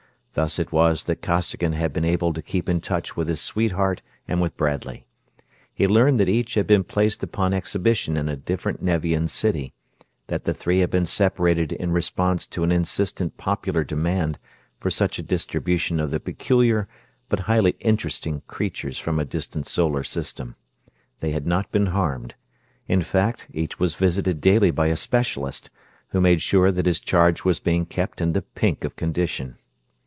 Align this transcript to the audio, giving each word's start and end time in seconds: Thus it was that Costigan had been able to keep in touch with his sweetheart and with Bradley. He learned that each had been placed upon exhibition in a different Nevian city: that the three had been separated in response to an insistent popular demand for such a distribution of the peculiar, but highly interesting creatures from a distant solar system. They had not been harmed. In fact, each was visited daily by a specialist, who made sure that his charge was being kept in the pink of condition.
Thus 0.33 0.59
it 0.59 0.71
was 0.71 1.03
that 1.03 1.21
Costigan 1.21 1.73
had 1.73 1.91
been 1.91 2.05
able 2.05 2.31
to 2.31 2.41
keep 2.41 2.69
in 2.69 2.79
touch 2.79 3.17
with 3.17 3.27
his 3.27 3.41
sweetheart 3.41 4.01
and 4.29 4.39
with 4.39 4.55
Bradley. 4.55 5.05
He 5.73 5.87
learned 5.87 6.21
that 6.21 6.29
each 6.29 6.53
had 6.53 6.67
been 6.67 6.85
placed 6.85 7.21
upon 7.21 7.53
exhibition 7.53 8.15
in 8.15 8.29
a 8.29 8.37
different 8.37 8.81
Nevian 8.81 9.27
city: 9.27 9.73
that 10.27 10.45
the 10.45 10.53
three 10.53 10.79
had 10.79 10.89
been 10.89 11.05
separated 11.05 11.73
in 11.73 11.91
response 11.91 12.47
to 12.47 12.63
an 12.63 12.71
insistent 12.71 13.35
popular 13.35 13.83
demand 13.83 14.39
for 14.79 14.89
such 14.89 15.19
a 15.19 15.21
distribution 15.21 15.99
of 15.99 16.11
the 16.11 16.19
peculiar, 16.21 16.87
but 17.27 17.41
highly 17.41 17.75
interesting 17.81 18.41
creatures 18.47 18.97
from 18.97 19.19
a 19.19 19.25
distant 19.25 19.67
solar 19.67 20.05
system. 20.05 20.55
They 21.19 21.31
had 21.31 21.45
not 21.45 21.73
been 21.73 21.87
harmed. 21.87 22.35
In 22.87 23.01
fact, 23.01 23.49
each 23.51 23.79
was 23.81 23.95
visited 23.95 24.39
daily 24.39 24.71
by 24.71 24.87
a 24.87 24.95
specialist, 24.95 25.69
who 26.11 26.21
made 26.21 26.41
sure 26.41 26.71
that 26.71 26.85
his 26.85 27.01
charge 27.01 27.43
was 27.43 27.59
being 27.59 27.85
kept 27.85 28.21
in 28.21 28.31
the 28.31 28.41
pink 28.43 28.85
of 28.85 28.95
condition. 28.95 29.57